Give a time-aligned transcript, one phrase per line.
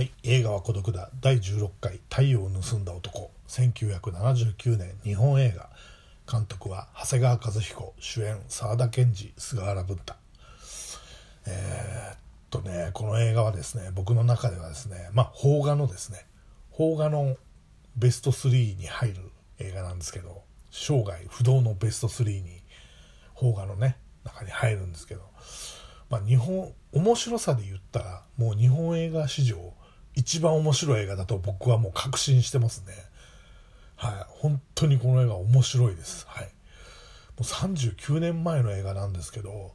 [0.00, 1.10] はい、映画は孤独だ。
[1.20, 3.30] 第16回太陽を盗んだ男。
[3.48, 5.68] 1979年日本映画。
[6.26, 7.94] 監督は長谷川和彦。
[7.98, 10.14] 主演沢田研二菅原文太。
[11.46, 12.18] えー、っ
[12.48, 16.24] とねこの映画はですね僕の中ではですねまあ邦画のですね
[16.74, 17.36] 邦画の
[17.94, 19.16] ベスト3に入る
[19.58, 22.62] 映画なんですけど生涯不動のベスト3に
[23.38, 25.20] 邦画のね中に入るんですけど
[26.08, 29.74] まあ日本面白さで言ったらもう日本映画史上
[30.14, 32.94] 一番面白い映画だと僕はもう確信してますね。
[33.96, 34.14] はい。
[34.28, 36.26] 本当にこの映画面白いです。
[36.28, 36.44] はい。
[36.44, 36.50] も
[37.40, 39.72] う39年前の映画なんですけど、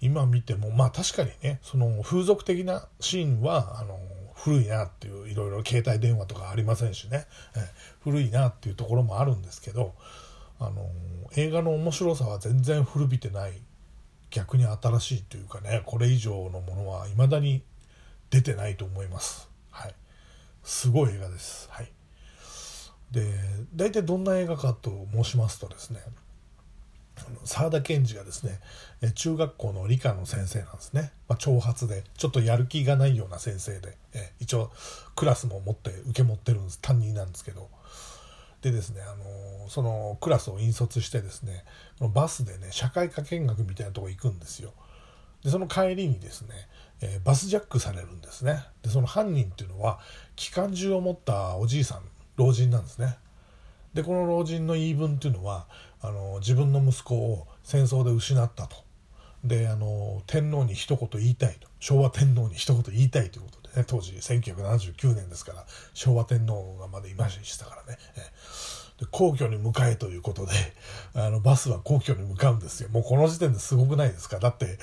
[0.00, 3.98] 今見ても、まあ確かにね、その風俗的なシーンは、あの、
[4.34, 7.26] 古いなっていう、いろいろ携帯電話とかありませんしね、
[8.04, 9.94] 古いなっていうところもあるんですけど、
[10.60, 10.88] あの、
[11.36, 13.60] 映画の面白さは全然古びてない、
[14.30, 17.62] 逆に新しいというかね、これ以上のものは未だに
[18.30, 19.47] 出てないと思います。
[20.68, 21.66] すごい映画です。
[21.70, 21.90] はい、
[23.10, 23.24] で
[23.74, 26.00] 大体どんな映画かと申しますとですね
[27.44, 28.60] 沢田研二がですね
[29.14, 34.70] 中学校の理科の先生なんですね、まあ、挑発でちょっとやる気がないような先生でえ一応
[35.16, 36.78] クラスも持って受け持ってるんです。
[36.82, 37.70] 担任なんですけど。
[38.60, 41.64] でですね、あのそのクラスを引率してですね
[42.00, 44.74] バスでね社会科見学みたいなとこ行くんですよ。
[45.44, 46.48] でその帰りにですね
[47.00, 48.64] えー、バスジャックされるんですね。
[48.82, 50.00] でその犯人っていうのは
[50.36, 52.02] 機関銃を持ったおじいさん
[52.36, 53.16] 老人なんですね。
[53.94, 55.66] でこの老人の言い分っていうのは
[56.00, 58.76] あの自分の息子を戦争で失ったと。
[59.44, 61.68] であの天皇に一言言いたいと。
[61.80, 68.20] 昭和天皇に一言言いたいということでね当時1979年ですから昭和天皇がまだいましたからね、え。
[69.18, 70.52] 皇居に向かえということで
[71.12, 72.88] あのバスは皇居に向かうんですよ。
[72.88, 74.38] もうこの時点ですごくないですか。
[74.38, 74.78] だって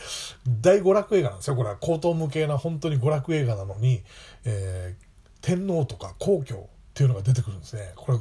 [0.62, 1.56] 大娯楽映画なんですよ。
[1.56, 4.04] これは高等無形な本当に娯楽映画なのに、
[4.44, 5.06] えー、
[5.40, 6.60] 天皇とか皇居っ
[6.94, 7.94] ていうのが出てくるんですね。
[7.96, 8.18] これ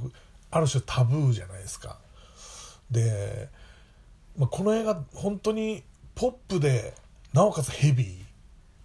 [0.53, 1.99] ある種タブーじゃないですか。
[2.93, 3.49] で、
[4.39, 5.83] まあ、この映画本当に
[6.15, 6.95] ポップで
[7.33, 8.25] なおかつヘビー。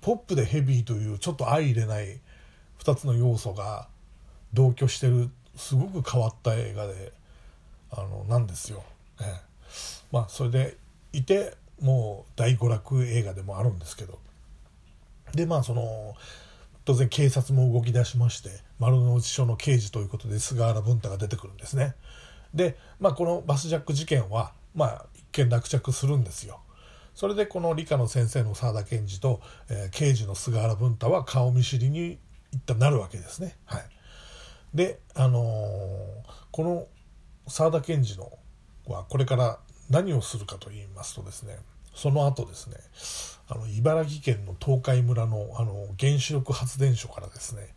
[0.01, 2.21] ポップでヘビーというちょっと相入れない
[2.83, 3.87] 2つの要素が
[4.51, 7.18] 同居してるすごく変わった映画で
[7.91, 8.83] あのなんですよ。
[9.19, 9.25] ね、
[10.11, 10.77] まあそれで
[11.13, 14.19] いてもう大娯楽映画でもあるんですけど
[15.33, 16.15] でまあその
[16.85, 18.49] 当然警察も動き出しまして
[18.79, 21.95] 丸の内署の刑事ということで菅原文太が出てくるんですね。
[22.53, 26.61] で、まあ、このバスジャック事件は、まあ、一見落着するんですよ。
[27.13, 32.17] それでこの理科の先生の沢田研二と、えー、刑事の菅原文太は顔見知りに
[32.51, 33.55] 一旦なるわけですね。
[33.65, 33.83] はい、
[34.73, 35.45] で、あのー、
[36.51, 36.87] この
[37.49, 38.31] 沢田研二の
[38.87, 41.57] はこれから何をするかと言いますとですね
[41.93, 42.77] その後ですね
[43.49, 47.73] あの茨城県の東海村のあの原子力発電所からですね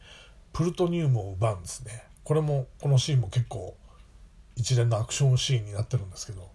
[0.52, 2.04] プルトニウムを奪うんですね。
[2.24, 3.74] これもこのシーンも結構
[4.56, 6.48] 一連のアクションシーンになってるんですけど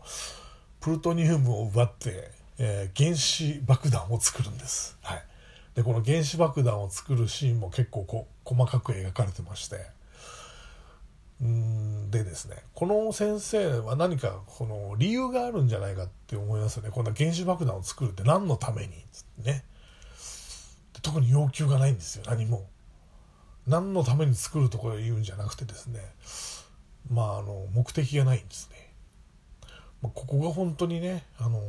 [0.80, 5.24] プルトニウムを奪って、えー、原子爆弾を作るんです、はい、
[5.76, 9.78] でこの原子爆弾を作るシーンも結構こ細かく描かれてまして
[12.18, 16.90] でですねこの先生は何かこの理由があるんじゃないかって思いますよね。
[16.92, 18.94] こんな原子爆弾を作るって何のために？
[19.44, 19.64] ね。
[21.02, 22.24] 特に要求がないんですよ。
[22.28, 22.68] 何も。
[23.68, 26.02] 何のために作るとか言うんじゃなくてですね。
[27.10, 28.92] まああの目的がないんですね、
[30.02, 31.62] まあ、ここが本当にねあの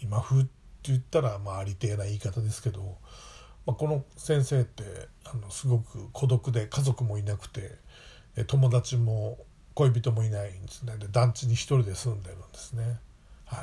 [0.00, 0.50] 今風って
[0.84, 2.96] 言ったらまあありてえな言い方ですけど、
[3.66, 4.84] まあ、この先生って
[5.24, 7.72] あのすごく孤独で家族もいなくて
[8.46, 9.36] 友達も
[9.78, 10.96] 恋人もいないんですね。
[10.98, 12.98] で団地に一人で住んでるんですね。
[13.44, 13.62] は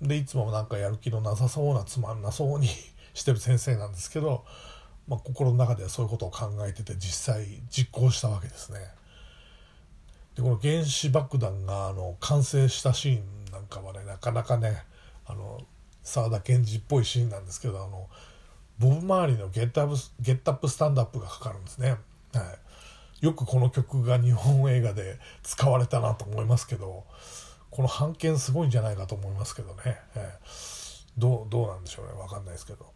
[0.00, 0.06] い。
[0.06, 2.68] でいつもなんかやる気のなさそうなつまんなそうに
[3.14, 4.44] してる先生なんですけど、
[5.08, 8.78] まあ、心の中ではそういうことを考えてて実際実行したわけですね。
[10.36, 14.84] でこの原子爆弾があの完成したシーンなんかはねなかなかね
[15.26, 15.60] あの
[16.04, 18.08] 沢田研二っぽいシーンなんですけどあの
[18.78, 21.90] ボブ周りのゲットアップ「ゲットアップスタンドアップ」がかかるんですね。
[21.90, 21.98] はい、
[23.20, 27.04] よくこの曲が日本映画で使われたなと思いますけど
[27.70, 32.12] この版権すごいんじゃないかと思いますけどね、えー、どうどうなんでしょうね。
[32.14, 32.90] 分かんないですけど。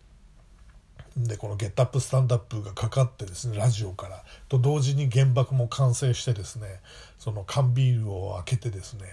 [1.17, 4.25] でこの「ゲットアップスタンドアップ」がかかってですねラジオから。
[4.49, 6.81] と同時に原爆も完成してですね
[7.19, 9.07] その缶ビールを開けてですね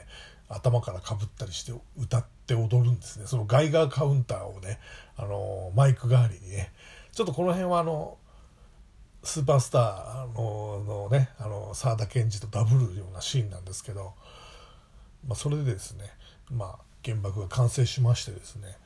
[0.50, 3.28] 頭からかぶったりして歌って踊るんですね。
[3.28, 4.80] そのガイガーカウンターをね
[5.16, 6.72] あのマイク代わりにね
[7.12, 8.18] ちょっとこの辺はあの
[9.24, 14.14] スーパースターののねあの沢田研二とダブるようなシーンなんですけど、
[15.28, 16.12] まあ、それでですね、
[16.52, 18.78] まあ、原爆が完成しましてですね、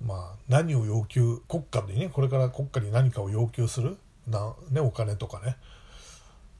[0.00, 5.56] まあ、何を要求国家でねこれから国家に何かを要求するな、ね、お金とかね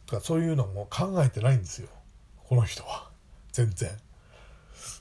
[0.07, 1.89] とかそういうのも考えてないんですよ。
[2.49, 3.09] この人は。
[3.53, 3.91] 全然。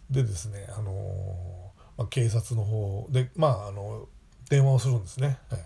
[0.09, 4.07] でですね、あのまあ、警察の方で、まあ、あの
[4.49, 5.65] 電話をするんですね、え。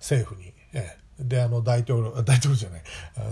[0.00, 0.48] 政府に。
[0.74, 1.07] ええ。
[1.18, 2.82] であの大統領 大統領じゃない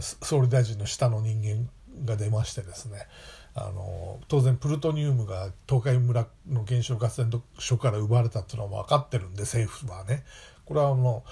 [0.00, 1.69] 総理大臣の下の人間
[2.05, 3.06] が出ましてですね
[3.55, 10.25] あの当然プルトニウムが東海村の原子力発電所から奪われたっていうのは分かってるんで政府はね。
[10.67, 11.25] これはあの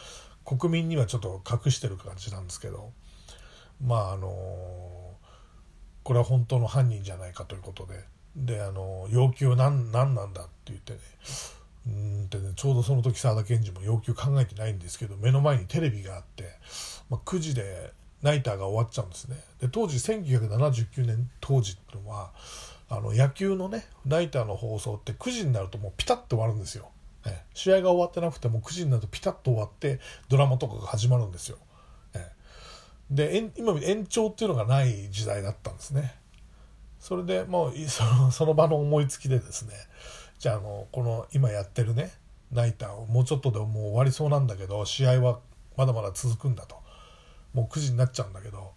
[0.44, 2.92] 国民にはちょっと隠してる感じなんですけど
[3.84, 4.28] まああの
[6.02, 8.04] これは本当の犯人じゃないかということで
[8.36, 10.98] であの要求は何何なんだって言ってね
[11.86, 16.44] うんでねちょうどその時沢田研二も要求考えてないんですけど目の前にテレビがあって、
[17.10, 17.92] まあ、9時で
[18.22, 19.36] ナイターが終わっちゃうんですね。
[19.60, 22.32] で当時1979年当時っていうのは
[22.88, 26.88] あの野球のねナイターの放送って9時になるともうピタッと終わるんですよ、
[27.26, 31.58] え試合が終わってなくても9時になるとピタッと終わってドラマとかが始まるんですよ、
[32.14, 32.30] え
[33.10, 36.14] で今延長っていうのがない時代だったんですね。
[36.98, 39.74] それでもう そのその場の思いつきでですね
[40.44, 42.12] じゃああのこの今やってるね
[42.52, 45.38] ナイターをもうちょっとでもう終わりそうなんだけど試合は
[45.74, 46.76] まだまだ続くんだと。
[47.54, 48.72] もう9時になっちゃうんだけど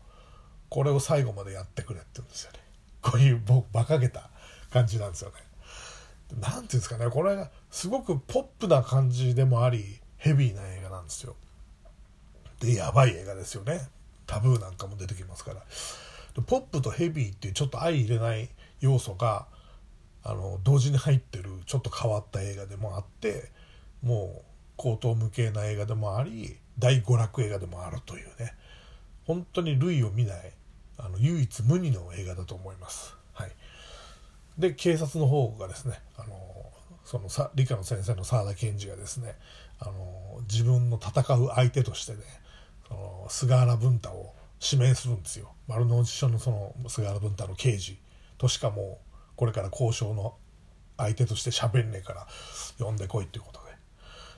[0.69, 2.59] これを最後までやってくれって言うんですよね。
[3.01, 4.29] こういう僕馬鹿げた
[4.71, 5.35] 感じなんですよね。
[6.39, 11.35] 何ていうんですかねこれがすごくポップな感じでもありヘビーな映画なんですよ。
[12.61, 13.81] でやばい映画ですよね。
[14.25, 15.61] タブーなんかも出てきますから。
[16.43, 18.47] ポップとヘビーっていうちょっと相入れない
[18.79, 19.47] 要素が
[20.27, 23.50] あの同時に入ってるちょっと変わった映画でもあって
[24.03, 24.45] もう
[24.75, 28.53] 高等無形な映画でもあり大娯楽映画でもあるというね。
[29.25, 30.53] 本当に類を見ない
[30.97, 33.15] あの唯一無二の映画だと思います。
[33.33, 33.51] はい、
[34.57, 36.35] で警察の方がですねあの
[37.03, 39.35] そのさ理科の先生の沢田研二がですね
[39.79, 42.19] あの自分の戦う相手としてね
[42.88, 45.51] その菅原文太を指名するんですよ。
[45.68, 47.97] 丸の内署のその菅原文太の刑事
[48.38, 49.00] としかも
[49.38, 50.36] これから交渉の
[50.98, 52.28] 相手として喋んねえから
[52.80, 53.68] 呼んでこいっていうことで。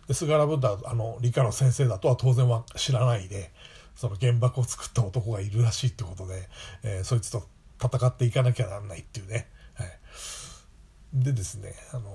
[0.10, 3.51] で菅原文太あの理科の先生だとは当然は知らないで
[3.96, 6.50] その原爆を作った男がいるらしいってことで、
[6.84, 7.44] えー、そいつと
[7.84, 9.88] 戦っていかなきゃなんないっていうね、はい、
[11.13, 12.10] でですね、あの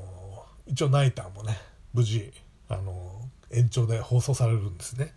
[0.66, 1.56] ー、一応ナイターもね
[1.92, 2.32] 無事、
[2.68, 5.14] あのー、延長で放送されるんですね。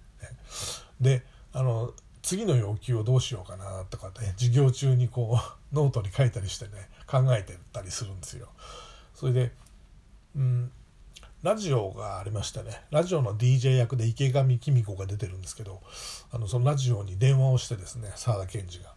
[1.01, 1.23] で
[1.53, 1.93] あの
[2.27, 8.49] 次の要求をどうしようかなとかね授業中にこう ノートに書いたりしてね考えてたりするんですよ。
[9.15, 9.53] それで、
[10.35, 10.71] うん、
[11.41, 15.81] ラジオがありましてねラジオの DJ 役で池上紀美子が出てるんですけど
[16.29, 18.93] あのそのラジオに電話をしてですね沢田研二が、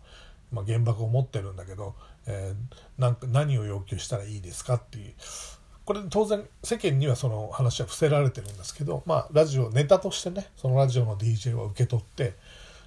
[0.51, 1.95] まあ、原爆を持ってるんだけど、
[2.27, 5.15] えー、なんか何を要求したらいいですかっていう
[5.85, 12.35] これ当然世間にはその話は伏せられてるんですけど、まあ、ラジオネタとしてねそのラジオの DJ を受け取って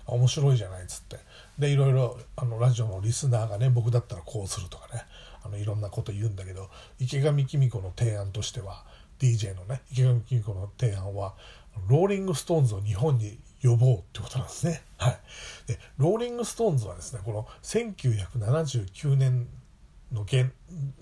[0.06, 1.18] 面白いじゃないっつって。
[1.58, 5.04] でいろいろあのラジオのリスナーがね僕だったらこうするとかね
[5.44, 6.70] あのいろんなこと言うんだけど
[7.00, 8.84] 池上季実子の提案としては
[9.20, 11.34] DJ のね池上季実子の提案は
[11.88, 14.82] ローリング・ストーンズを日本に呼ぼうってことなんですね。
[14.98, 15.20] はい、
[15.68, 19.48] でローリング・ストーンズはですねこの1979年
[20.12, 20.52] の現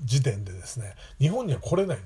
[0.04, 1.97] 時点でですね日本には来れない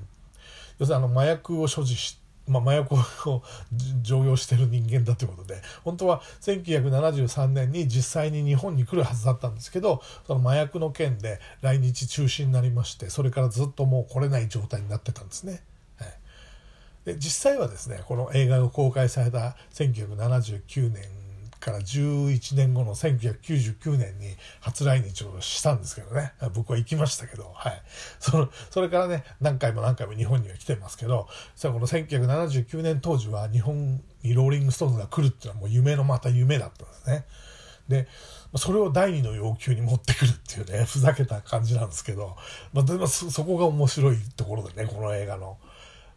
[0.79, 3.43] 要するにあの麻薬を所持してまあ、麻薬を
[4.01, 15.63] 常用してる人間だということで本当は1973年に実際に日本に来るはずだったんですけどその麻薬の件で来日中止になりましてそれからずっともう来れない状態になってたんですね。
[17.05, 21.03] で実際はですねこの映画が公開された1979年
[21.65, 27.81] から11年後の1999年に初来日をしたんですけどね僕は行きましたけど、はい、
[28.19, 31.27] そのそれからね何回も何回も日本には来てますけど
[31.63, 37.25] この1979年当時は日本にローリング・ストーンズが来るっていうのはもう夢のまた夢だったんですね。
[37.89, 38.07] で
[38.57, 42.37] それを第二の要求に持ってくるっていうね ふざけた感じなんですけど、
[42.73, 45.57] まあ、でもそこが面白いところでねこの映画の。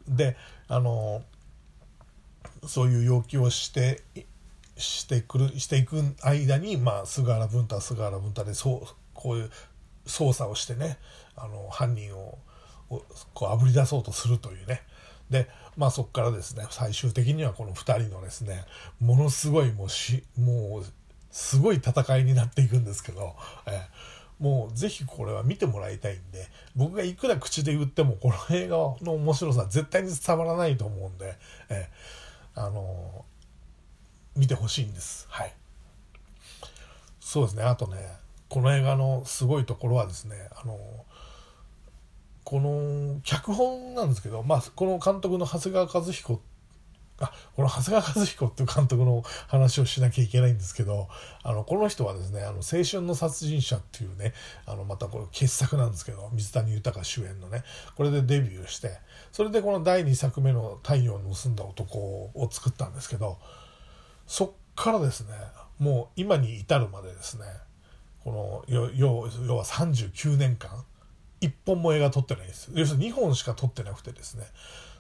[0.07, 0.37] で
[0.69, 1.23] あの
[2.67, 4.03] そういう要求をして
[4.79, 9.51] してくるしていく間に、まあ、菅原文太菅原文太でそうこういう
[10.07, 10.99] 捜査をしてね
[11.37, 12.39] あの犯人を
[13.35, 14.83] こうあぶり出そうとするというね。
[15.31, 18.65] でまあそこからですね最終的にはこの2人のですね
[18.99, 20.85] ものすごいもうしもう
[21.31, 31.37] すごい戦いになっていくんですけど、えー、もうぜひこれは見てもらいたいんで僕がいくら口で言ってもこの映画の面白さ絶対に伝わらないと思うんで、
[31.69, 31.89] え。
[32.59, 33.25] あの
[34.39, 35.27] 見てほしいんです。
[35.29, 35.55] はい。
[37.21, 37.65] そうですね。
[37.65, 37.99] あとね
[38.49, 40.79] この映画のすごいところはですねあの
[42.45, 46.41] この脚本なんですけど、まあ、この監督の長谷川和彦
[47.21, 51.09] あこの長谷川和彦っていう監督の話をしなきゃいけないんですけど
[51.43, 54.33] あのこの人はですね「あの青春の殺人者」っていうね
[54.67, 57.65] あのまたこれ傑作なんですけど水谷豊主演のね
[57.97, 58.99] これでデビューして
[59.33, 61.99] それでこの第2作目の「太陽の盗んだ男」
[62.35, 63.39] を作ったんですけど
[64.29, 65.35] そっからですね
[65.81, 67.45] もう今に至るまでですね
[68.23, 70.85] この要要は39年間
[71.41, 72.71] 1本も映画撮ってないです。
[72.75, 74.45] 要するに2本しか撮ってなくてですね。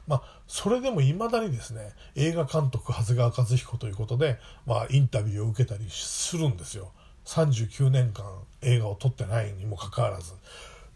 [0.06, 6.92] まあ、それでもいまだにですね映画監督長谷川和彦ということで、まあ、インタビューを受けたりするんですよ。
[7.26, 8.24] 39年間
[8.62, 10.32] 映画を撮ってないにもかかわらず。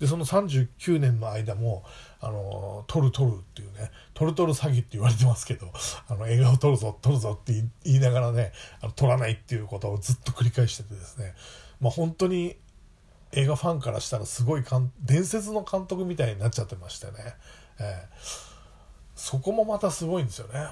[0.02, 1.84] でその39年の間も
[2.20, 5.72] あの撮る撮るっていうね撮る撮る詐欺って言われてますけど
[6.08, 7.52] あの映画を撮るぞ撮るぞって
[7.84, 11.34] 言いながらねあの撮らないっていうことをずっと繰り返しててですね、
[11.80, 12.56] まあ、本当に
[13.30, 14.64] 映画ファンからしたらすごい
[15.00, 17.12] 伝説の監督みたいになっちゃってましてね、
[17.78, 18.52] えー
[19.14, 20.66] そこもまたすごいんですよね。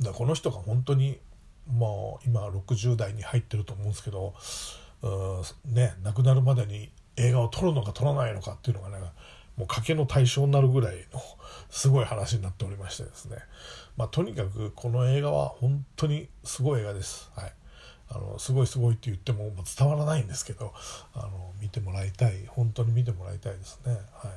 [0.00, 1.18] うん、だこの人が本当に
[1.66, 1.90] まあ
[2.26, 4.34] 今60代に入ってると思うんですけど
[5.64, 8.98] ね亡くなるまでに映画を撮るのか撮らないのかっていうのがね
[9.56, 11.20] もう賭けの対象になるぐらいの
[11.70, 13.36] すごい話になっておりましてですね、
[13.96, 17.30] まあ、とにかくこの映画は本当にすごい映画です。
[17.34, 17.52] はい
[18.14, 20.74] あのすごいすごいって言っても伝わらないんですけど
[21.14, 23.92] あの見てもらいたい本当に見てもらいたいですね。
[23.92, 24.32] はい、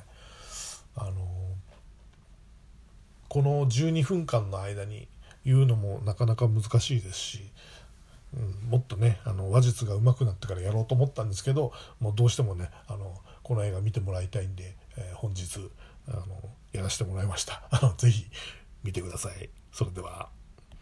[0.96, 1.12] あの
[3.28, 5.08] この12分間の間に
[5.44, 7.50] 言うのもなかなか難しいですし、
[8.36, 15.58] うん、もっとねあの話術が上手くなってからやろうと思ったんですけどもうどうしてもねあのこの映画見てもらいたいんで、えー、本日
[16.08, 16.26] あの
[16.72, 17.62] やらせてもらいました。
[17.98, 18.26] ぜひ
[18.84, 19.50] 見てください。
[19.72, 20.28] それでは。